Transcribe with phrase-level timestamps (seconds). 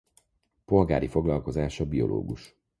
[0.65, 2.55] Polgári foglalkozása biológus.